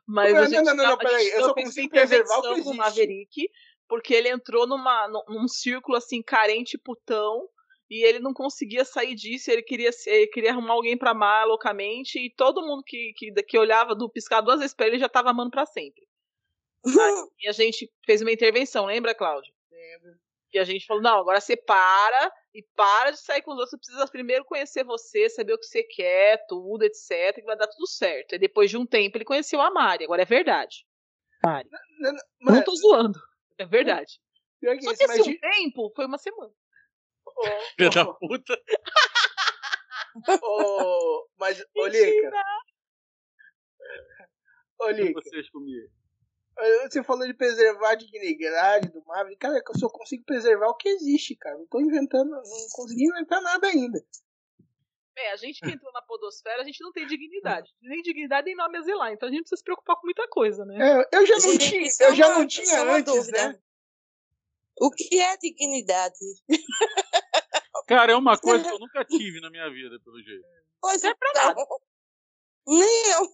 Mas 0.05 0.33
Não, 0.33 0.41
a 0.41 0.45
gente, 0.45 0.63
não, 0.63 0.75
não, 0.75 0.83
não, 0.85 0.97
peraí, 0.97 1.27
eu 1.29 1.41
só 1.41 1.51
intervenção 1.51 1.89
preservar 1.89 2.37
o 2.39 2.41
que 2.41 2.47
com 2.47 2.53
o 2.53 2.57
existe. 2.57 2.77
Maverick, 2.77 3.51
porque 3.87 4.13
ele 4.13 4.29
entrou 4.29 4.67
numa, 4.67 5.07
num, 5.07 5.23
num 5.27 5.47
círculo 5.47 5.97
assim, 5.97 6.21
carente 6.21 6.77
putão, 6.77 7.47
e 7.89 8.03
ele 8.05 8.19
não 8.19 8.33
conseguia 8.33 8.83
sair 8.85 9.15
disso, 9.15 9.49
ele 9.51 9.61
queria, 9.63 9.91
ser- 9.91 10.09
ele 10.11 10.27
queria 10.27 10.51
arrumar 10.51 10.73
alguém 10.73 10.97
pra 10.97 11.11
amar 11.11 11.45
loucamente, 11.47 12.19
e 12.19 12.29
todo 12.29 12.65
mundo 12.65 12.83
que, 12.85 13.13
que, 13.15 13.31
que 13.43 13.57
olhava 13.57 13.95
do 13.95 14.09
piscar 14.09 14.41
duas 14.41 14.59
vezes 14.59 14.75
pra 14.75 14.87
ele 14.87 14.99
já 14.99 15.07
tava 15.09 15.29
amando 15.29 15.51
pra 15.51 15.65
sempre. 15.65 16.05
E 16.83 16.83
a 17.47 17.51
gente 17.51 17.91
fez 18.05 18.21
uma 18.21 18.31
intervenção, 18.31 18.85
lembra, 18.85 19.15
Cláudio? 19.15 19.51
E 20.53 20.59
a 20.59 20.63
gente 20.63 20.85
falou, 20.85 21.03
não, 21.03 21.19
agora 21.19 21.41
você 21.41 21.57
para 21.57 22.31
e 22.53 22.63
para 22.75 23.11
de 23.11 23.19
sair 23.19 23.41
com 23.41 23.51
os 23.51 23.57
outros. 23.59 23.71
Você 23.71 23.77
precisa 23.77 24.07
primeiro 24.11 24.45
conhecer 24.45 24.83
você, 24.85 25.29
saber 25.29 25.53
o 25.53 25.57
que 25.59 25.65
você 25.65 25.83
quer, 25.83 26.45
tudo, 26.47 26.83
etc. 26.83 27.35
Que 27.35 27.41
vai 27.43 27.57
dar 27.57 27.67
tudo 27.67 27.85
certo. 27.85 28.33
E 28.33 28.39
depois 28.39 28.69
de 28.69 28.77
um 28.77 28.85
tempo 28.85 29.17
ele 29.17 29.25
conheceu 29.25 29.59
a 29.61 29.69
Mari. 29.69 30.05
Agora 30.05 30.21
é 30.21 30.25
verdade. 30.25 30.85
Mari. 31.43 31.69
Não, 31.99 32.13
não, 32.13 32.55
Não 32.55 32.63
tô 32.63 32.73
zoando. 32.75 33.19
É 33.57 33.65
verdade. 33.65 34.19
Só 34.63 34.93
que 34.95 35.03
esse 35.03 35.07
mas 35.07 35.27
um 35.27 35.37
tempo 35.37 35.91
foi 35.95 36.05
uma 36.05 36.17
semana. 36.17 36.51
Filha 37.75 37.89
da 37.89 38.05
puta. 38.13 38.59
Ô, 40.41 41.27
mas, 41.37 41.63
ô, 41.75 41.87
Lica, 41.87 42.31
ô, 44.79 44.89
Lica, 44.89 45.21
Vocês 45.21 45.49
comigo. 45.49 45.87
você 46.89 47.03
falou 47.03 47.27
de 47.27 47.33
preservar 47.35 47.91
a 47.91 47.95
dignidade 47.95 48.89
do 48.89 49.03
Marvel. 49.05 49.37
Cara, 49.37 49.57
é 49.57 49.61
que 49.61 49.71
eu 49.71 49.79
só 49.79 49.89
consigo 49.89 50.23
preservar 50.25 50.67
o 50.69 50.75
que 50.75 50.89
existe, 50.89 51.35
cara. 51.35 51.57
Não 51.57 51.67
tô 51.67 51.79
inventando, 51.79 52.31
não 52.31 52.41
consegui 52.71 53.05
inventar 53.05 53.41
nada 53.41 53.67
ainda. 53.67 54.03
É, 55.15 55.31
a 55.31 55.35
gente 55.35 55.59
que 55.59 55.69
entrou 55.71 55.91
na 55.91 56.01
podosfera, 56.03 56.61
a 56.61 56.65
gente 56.65 56.81
não 56.83 56.91
tem 56.91 57.07
dignidade. 57.07 57.71
Nem 57.81 58.03
dignidade, 58.03 58.45
nem 58.45 58.55
nome 58.55 58.77
a 58.77 58.81
zelar. 58.81 59.11
Então 59.11 59.27
a 59.27 59.31
gente 59.31 59.41
precisa 59.41 59.57
se 59.57 59.63
preocupar 59.63 59.95
com 59.95 60.05
muita 60.05 60.27
coisa, 60.27 60.63
né? 60.63 60.77
É, 60.77 61.17
eu 61.17 61.25
já 61.25 61.35
não 61.37 61.57
tinha, 61.57 61.87
é 61.87 62.05
eu 62.07 62.15
já 62.15 62.29
não 62.29 62.47
tinha 62.47 62.75
é 62.75 62.79
antes, 62.97 63.13
dúvida. 63.13 63.49
né? 63.49 63.59
O 64.79 64.91
que 64.91 65.19
é 65.19 65.35
dignidade? 65.37 66.15
Cara, 67.87 68.11
é 68.11 68.15
uma 68.15 68.37
coisa 68.37 68.63
que 68.63 68.69
eu 68.73 68.79
nunca 68.79 69.03
tive 69.05 69.39
na 69.39 69.49
minha 69.49 69.69
vida, 69.69 69.99
pelo 70.03 70.21
jeito. 70.21 70.45
Pois 70.81 71.03
é 71.03 71.13
pra 71.13 71.29
então. 71.31 71.55
Nem 72.67 73.11
eu. 73.13 73.27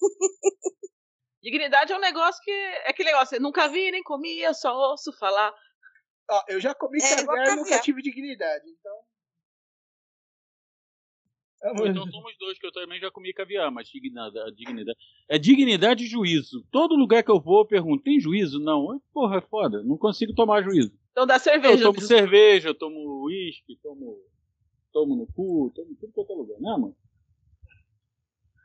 Dignidade 1.42 1.92
é 1.92 1.98
um 1.98 2.00
negócio 2.00 2.42
que. 2.44 2.52
É 2.52 2.92
aquele 2.92 3.12
negócio, 3.12 3.36
eu 3.36 3.42
nunca 3.42 3.68
vi 3.68 3.92
nem 3.92 4.04
comia, 4.04 4.54
só 4.54 4.74
ouço 4.92 5.12
falar. 5.18 5.54
Ó, 6.30 6.44
eu 6.48 6.60
já 6.62 6.74
comi 6.74 7.00
É, 7.02 7.26
caviar 7.26 7.48
e 7.48 7.56
nunca 7.56 7.80
tive 7.80 8.02
dignidade, 8.02 8.64
então. 8.70 8.94
Então 11.66 12.12
somos 12.12 12.38
dois, 12.38 12.60
que 12.60 12.68
eu 12.68 12.72
também 12.74 13.00
já 13.00 13.10
comi 13.10 13.34
caviar, 13.34 13.72
mas 13.72 13.88
dignidade, 13.88 14.54
dignidade. 14.56 14.98
É 15.30 15.38
dignidade 15.40 16.04
e 16.04 16.08
juízo. 16.08 16.66
Todo 16.70 16.96
lugar 16.96 17.24
que 17.24 17.32
eu 17.32 17.40
vou, 17.42 17.62
eu 17.62 17.68
pergunto: 17.68 18.04
tem 18.04 18.20
juízo? 18.20 18.60
Não. 18.60 19.02
Porra, 19.14 19.38
é 19.38 19.42
foda. 19.42 19.82
Não 19.84 19.98
consigo 19.98 20.34
tomar 20.36 20.62
juízo. 20.62 20.92
Então 21.12 21.26
dá 21.26 21.36
Eu 21.36 21.40
cerveja. 21.40 21.84
tomo 21.84 22.02
cerveja, 22.02 22.70
eu 22.70 22.76
tomo 22.78 23.24
uísque, 23.26 23.78
tomo, 23.82 24.18
tomo 24.94 25.16
no 25.16 25.26
cu, 25.34 25.72
tomo 25.76 25.96
tudo 26.00 26.14
quanto 26.14 26.32
é 26.32 26.36
lugar, 26.36 26.60
né, 26.60 26.70
mano? 26.72 26.96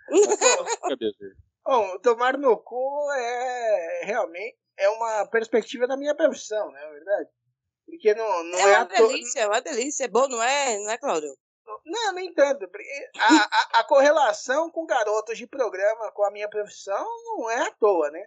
Bom, 1.65 1.99
tomar 1.99 2.39
no 2.39 2.57
cu 2.59 3.11
é 3.13 4.05
realmente 4.05 4.57
é 4.77 4.89
uma 4.89 5.27
perspectiva 5.27 5.87
da 5.87 5.97
minha 5.97 6.15
profissão, 6.15 6.71
né? 6.71 6.83
É 6.83 6.91
verdade. 6.93 7.29
Porque 7.85 8.15
não, 8.15 8.45
não 8.45 8.59
É 8.59 8.63
é, 8.73 8.77
uma 8.79 8.87
toa- 8.87 9.09
delícia, 9.09 9.41
é 9.41 9.47
uma 9.47 9.61
delícia. 9.61 10.05
É 10.05 10.09
bom, 10.09 10.29
não 10.29 10.43
é, 10.43 10.79
não 10.79 10.91
é, 10.91 10.99
Cláudio? 10.99 11.37
Não, 11.85 12.13
nem 12.13 12.33
tanto. 12.33 12.65
A, 13.19 13.35
a, 13.79 13.81
a 13.81 13.85
correlação 13.85 14.71
com 14.71 14.87
garotos 14.87 15.37
de 15.37 15.47
programa 15.47 16.11
com 16.13 16.25
a 16.25 16.31
minha 16.31 16.49
profissão 16.49 17.07
não 17.25 17.51
é 17.51 17.67
à 17.67 17.71
toa, 17.73 18.11
né? 18.11 18.25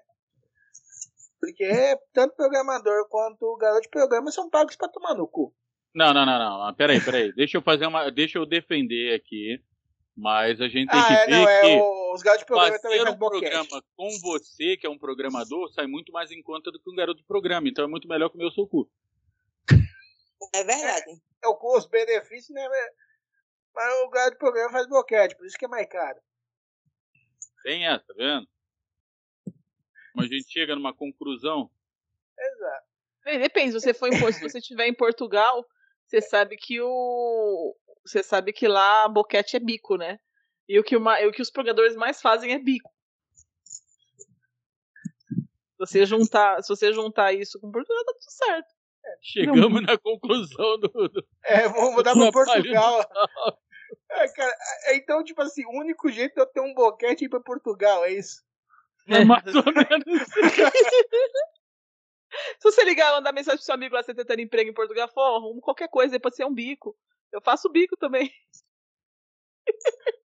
Porque 1.40 1.98
tanto 2.14 2.36
programador 2.36 3.08
quanto 3.10 3.56
garoto 3.58 3.82
de 3.84 3.90
programa 3.90 4.32
são 4.32 4.50
pagos 4.50 4.76
pra 4.76 4.88
tomar 4.90 5.16
no 5.16 5.28
cu. 5.28 5.54
Não, 5.94 6.14
não, 6.14 6.26
não, 6.26 6.40
não. 6.40 6.74
Peraí, 6.76 7.04
peraí. 7.04 7.34
Deixa 7.34 7.58
eu 7.58 7.62
fazer 7.62 7.86
uma. 7.86 8.10
Deixa 8.10 8.38
eu 8.38 8.46
defender 8.46 9.14
aqui 9.14 9.62
Mas 10.16 10.60
a 10.62 10.68
gente 10.68 10.90
tem 10.90 11.00
Ah, 11.00 11.08
que 11.08 11.14
é, 11.14 11.26
ver 11.26 11.32
não, 11.32 11.50
é 11.50 11.62
que 11.62 11.68
o- 11.68 12.14
os 12.14 12.22
gatos 12.22 12.40
de 12.42 12.46
programa 12.46 12.80
também 12.80 13.00
fazer 13.00 13.10
um 13.12 13.18
programa 13.18 13.84
com 13.96 14.10
você, 14.22 14.78
que 14.78 14.86
é 14.86 14.90
um 14.90 14.98
programador, 14.98 15.72
sai 15.74 15.88
muito 15.88 16.12
mais 16.12 16.32
em 16.32 16.42
conta 16.42 16.70
do 16.72 16.80
que 16.80 16.90
um 16.90 16.96
garoto 16.96 17.22
de 17.22 17.26
programa. 17.28 17.68
Então 17.70 17.86
é 17.86 17.88
muito 17.88 18.08
melhor 18.08 18.30
comer 18.30 18.46
o 18.46 18.52
seu 18.52 18.68
cu. 18.68 18.90
É 20.54 20.64
verdade. 20.64 21.22
É 21.44 21.48
o 21.48 21.56
custo-benefício, 21.56 22.54
né? 22.54 22.68
Mas 23.74 23.94
o 24.04 24.10
gato 24.10 24.34
de 24.34 24.38
programa 24.38 24.72
faz 24.72 24.88
boquete, 24.88 25.36
por 25.38 25.46
isso 25.46 25.58
que 25.58 25.66
é 25.66 25.70
mais 25.70 25.88
caro. 25.88 26.20
Tem 27.64 27.88
essa, 27.88 28.04
tá 28.06 28.14
vendo? 28.18 28.48
Mas 30.14 30.26
a 30.26 30.34
gente 30.34 30.52
chega 30.52 30.76
numa 30.76 30.94
conclusão. 30.94 31.72
Exato. 32.38 32.86
Depende, 33.24 33.72
se 33.72 33.80
você 33.80 33.94
for 33.94 34.08
em, 34.08 34.34
se 34.34 34.42
você 34.42 34.58
estiver 34.58 34.88
em 34.88 34.94
Portugal, 34.94 35.66
você 36.12 36.22
sabe 36.22 36.58
que 36.58 36.82
o. 36.82 37.74
Você 38.06 38.22
sabe 38.22 38.52
que 38.52 38.68
lá 38.68 39.08
boquete 39.08 39.56
é 39.56 39.60
bico, 39.60 39.96
né? 39.96 40.20
E 40.68 40.78
o 40.80 40.84
que, 40.84 40.98
uma, 40.98 41.22
e 41.22 41.28
o 41.28 41.32
que 41.32 41.42
os 41.42 41.50
programadores 41.50 41.96
mais 41.96 42.22
fazem 42.22 42.52
é 42.54 42.60
bico. 42.60 42.90
Se 45.30 45.78
você 45.80 46.06
juntar, 46.06 46.62
se 46.62 46.70
você 46.70 46.92
juntar 46.94 47.34
isso 47.34 47.60
com 47.60 47.72
Portugal, 47.72 48.04
tá 48.06 48.14
tudo 48.14 48.32
certo. 48.32 48.68
Chegamos 49.22 49.82
na 49.84 49.98
conclusão 49.98 50.78
do. 50.80 50.88
do- 50.90 51.26
É, 51.44 51.68
vou 51.70 51.92
mudar 51.94 52.14
pra 52.14 52.32
Portugal. 52.32 53.06
É, 54.10 54.26
cara, 54.30 54.56
é, 54.86 54.96
então, 54.96 55.22
tipo 55.22 55.42
assim, 55.42 55.66
o 55.66 55.72
único 55.80 56.10
jeito 56.10 56.34
de 56.36 56.42
eu 56.42 56.46
ter 56.46 56.62
um 56.62 56.74
boquete 56.74 57.24
é 57.24 57.28
ir 57.28 57.30
pra 57.30 57.42
Portugal, 57.42 58.06
é 58.06 58.14
isso. 58.14 58.42
É 59.08 59.24
mais 59.26 59.44
ou 59.54 59.64
menos. 59.66 60.30
Ligar, 62.92 63.14
mandar 63.14 63.32
mensagem 63.32 63.58
pro 63.58 63.66
seu 63.66 63.74
amigo 63.74 63.96
lá, 63.96 64.04
você 64.04 64.14
tentando 64.14 64.42
emprego 64.42 64.70
em 64.70 64.74
Portugal, 64.74 65.08
fala, 65.08 65.32
ó, 65.32 65.38
arrumo 65.38 65.62
qualquer 65.62 65.88
coisa, 65.88 66.12
depois 66.12 66.36
você 66.36 66.44
é 66.44 66.46
um 66.46 66.54
bico. 66.54 66.94
Eu 67.32 67.42
faço 67.42 67.70
bico 67.70 67.96
também. 67.96 68.30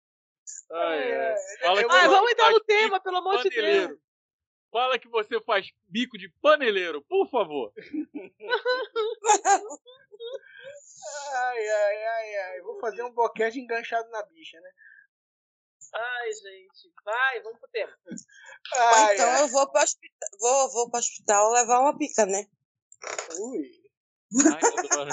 Ai, 0.72 1.12
É. 1.12 1.36
Fala 1.60 1.84
que 1.84 1.90
Ah, 1.92 2.02
você 2.02 2.08
vamos 2.08 2.32
entrar 2.32 2.52
no 2.52 2.60
tema, 2.62 3.00
pelo 3.02 3.18
amor 3.18 3.44
de 3.44 3.50
Deus. 3.50 4.00
Fala 4.72 4.98
que 4.98 5.10
você 5.10 5.42
faz 5.42 5.68
bico 5.90 6.18
de 6.18 6.30
paneleiro, 6.42 7.02
por 7.04 7.30
favor. 7.30 7.74
Ai, 11.36 11.68
ai, 11.68 12.06
ai, 12.06 12.36
ai. 12.38 12.62
Vou 12.62 12.80
fazer 12.80 13.04
um 13.04 13.12
boquete 13.12 13.60
enganchado 13.60 14.10
na 14.10 14.24
bicha, 14.24 14.60
né? 14.60 14.70
Ai, 15.94 16.34
gente. 16.34 16.92
Vai, 17.06 17.42
vamos 17.42 17.60
pro 17.60 17.70
tema. 17.70 17.94
Ou 18.08 18.82
Ai, 18.82 19.14
então 19.14 19.30
ai. 19.30 19.42
eu 19.42 19.48
vou 19.50 19.72
para 19.72 19.84
hospital, 19.84 20.30
vou, 20.40 20.72
vou 20.72 20.90
pro 20.90 21.00
hospital 21.00 21.52
levar 21.52 21.80
uma 21.82 21.98
pica, 21.98 22.26
né? 22.26 22.48
Ui. 23.40 23.72
Ai. 24.52 25.10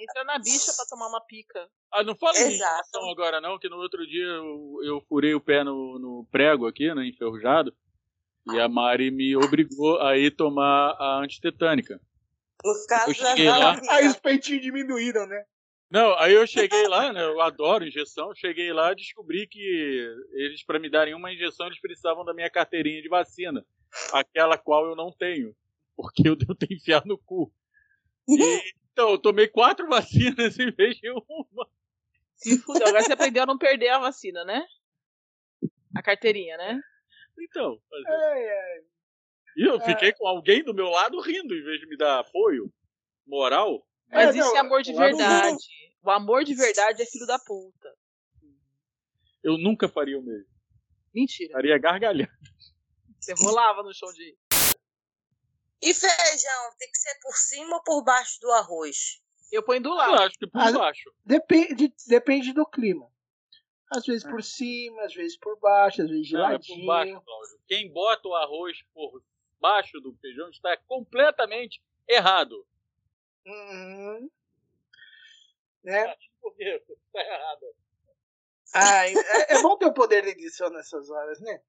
Entra 0.00 0.24
na 0.24 0.38
bicha 0.38 0.72
pra 0.74 0.86
tomar 0.86 1.08
uma 1.08 1.20
pica. 1.26 1.68
Ah, 1.92 2.02
não 2.02 2.14
fala 2.16 2.38
Exato. 2.38 2.98
agora 3.10 3.40
não, 3.40 3.58
que 3.58 3.68
no 3.68 3.76
outro 3.76 4.06
dia 4.06 4.24
eu, 4.24 4.78
eu 4.84 5.00
furei 5.08 5.34
o 5.34 5.40
pé 5.40 5.64
no, 5.64 5.98
no 5.98 6.26
prego 6.30 6.66
aqui, 6.66 6.92
no 6.94 7.02
enferrujado, 7.02 7.74
e 8.52 8.60
a 8.60 8.68
Mari 8.68 9.10
me 9.10 9.36
obrigou 9.36 10.00
a 10.00 10.16
ir 10.16 10.30
tomar 10.30 10.92
a 10.98 11.18
antitetânica. 11.18 12.00
No 12.64 12.74
caso, 12.86 13.10
Eu 13.10 13.14
cheguei 13.14 13.48
lá. 13.48 13.80
Aí 13.90 14.06
os 14.06 14.16
peitinhos 14.16 14.62
diminuíram, 14.62 15.26
né? 15.26 15.44
Não, 15.90 16.18
aí 16.18 16.34
eu 16.34 16.46
cheguei 16.46 16.86
lá, 16.86 17.12
né, 17.12 17.22
eu 17.24 17.40
adoro 17.40 17.86
injeção, 17.86 18.34
cheguei 18.34 18.72
lá 18.74 18.92
e 18.92 18.96
descobri 18.96 19.46
que 19.46 20.14
eles, 20.32 20.62
para 20.62 20.78
me 20.78 20.90
darem 20.90 21.14
uma 21.14 21.32
injeção, 21.32 21.66
eles 21.66 21.80
precisavam 21.80 22.24
da 22.26 22.34
minha 22.34 22.50
carteirinha 22.50 23.00
de 23.00 23.08
vacina, 23.08 23.64
aquela 24.12 24.58
qual 24.58 24.84
eu 24.84 24.94
não 24.94 25.10
tenho, 25.10 25.56
porque 25.96 26.28
eu 26.28 26.36
devo 26.36 26.54
ter 26.54 26.70
enfiado 26.72 27.06
no 27.08 27.16
cu. 27.16 27.50
E, 28.28 28.72
então, 28.92 29.10
eu 29.12 29.18
tomei 29.18 29.48
quatro 29.48 29.88
vacinas 29.88 30.58
em 30.58 30.70
vez 30.70 30.96
de 30.98 31.10
uma. 31.10 31.66
Se 32.36 32.58
fudeu. 32.58 32.86
Agora 32.86 33.02
você 33.02 33.12
aprendeu 33.14 33.44
a 33.44 33.46
não 33.46 33.56
perder 33.56 33.88
a 33.88 33.98
vacina, 33.98 34.44
né? 34.44 34.62
A 35.96 36.02
carteirinha, 36.02 36.56
né? 36.58 36.78
Então, 37.40 37.80
mas- 37.90 38.04
Ai, 38.06 38.48
ai. 38.50 38.80
E 39.56 39.62
eu 39.66 39.80
fiquei 39.80 40.12
com 40.12 40.26
alguém 40.28 40.62
do 40.62 40.74
meu 40.74 40.88
lado 40.90 41.18
rindo, 41.20 41.54
em 41.54 41.62
vez 41.64 41.80
de 41.80 41.86
me 41.86 41.96
dar 41.96 42.18
apoio 42.20 42.70
moral. 43.26 43.87
Mas 44.10 44.34
É, 44.34 44.38
isso 44.38 44.48
não, 44.48 44.56
é 44.56 44.60
amor 44.60 44.82
de 44.82 44.92
verdade. 44.92 45.56
O 46.02 46.10
amor 46.10 46.44
de 46.44 46.54
verdade 46.54 47.02
é 47.02 47.06
filho 47.06 47.26
da 47.26 47.38
puta. 47.38 47.94
Eu 49.42 49.56
nunca 49.58 49.88
faria 49.88 50.18
o 50.18 50.22
mesmo. 50.22 50.48
Mentira. 51.14 51.52
Faria 51.52 51.78
gargalhar. 51.78 52.30
Você 53.18 53.34
rolava 53.34 53.82
no 53.82 53.92
chão 53.94 54.12
de. 54.12 54.36
E 55.80 55.94
feijão, 55.94 56.70
tem 56.78 56.90
que 56.90 56.98
ser 56.98 57.14
por 57.22 57.34
cima 57.36 57.76
ou 57.76 57.82
por 57.82 58.02
baixo 58.02 58.40
do 58.40 58.50
arroz? 58.52 59.20
Eu 59.52 59.62
ponho 59.62 59.80
do 59.80 59.90
Eu 59.90 59.94
lado. 59.94 60.22
acho 60.22 60.38
que 60.38 60.46
por 60.46 60.60
Ah, 60.60 60.72
baixo. 60.72 61.10
Depende, 61.24 61.92
depende 62.06 62.52
do 62.52 62.66
clima. 62.66 63.08
Às 63.90 64.04
vezes 64.04 64.22
por 64.24 64.42
cima, 64.42 65.02
às 65.04 65.14
vezes 65.14 65.38
por 65.38 65.58
baixo, 65.60 66.02
às 66.02 66.08
vezes 66.10 66.26
de 66.26 66.34
Não, 66.34 66.40
é 66.46 66.52
ladinho. 66.52 66.78
por 66.80 66.86
baixo, 66.86 67.20
Cláudio. 67.22 67.60
Quem 67.66 67.90
bota 67.92 68.28
o 68.28 68.34
arroz 68.34 68.76
por 68.92 69.22
baixo 69.60 69.98
do 70.00 70.14
feijão 70.20 70.50
está 70.50 70.76
completamente 70.86 71.80
errado. 72.06 72.66
Uhum. 73.48 74.30
Né? 75.84 76.14
Por 76.40 76.54
quê? 76.54 76.82
Está 76.86 77.20
errado. 77.20 77.66
Ai, 78.74 79.14
é, 79.16 79.54
é 79.54 79.62
bom 79.62 79.78
ter 79.78 79.86
o 79.86 79.94
poder 79.94 80.22
de 80.22 80.30
edição 80.30 80.68
nessas 80.70 81.08
horas, 81.08 81.40
né? 81.40 81.62